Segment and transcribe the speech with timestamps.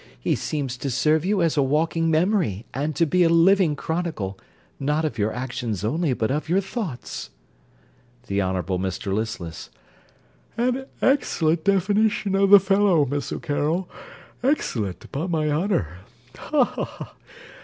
[0.19, 4.35] He seems to serve you as a walking memory, and to be a living chronicle,
[4.79, 7.29] not of your actions only, but of your thoughts.
[8.25, 9.69] THE HONOURABLE MR LISTLESS
[10.57, 13.87] An excellent definition of the fellow, Miss O'Carroll,
[14.41, 15.99] excellent, upon my honour.
[16.35, 16.63] Ha!
[16.63, 17.13] ha!